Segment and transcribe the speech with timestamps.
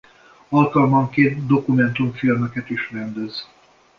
[0.49, 3.47] Alkalmanként dokumentumfilmeket is rendez.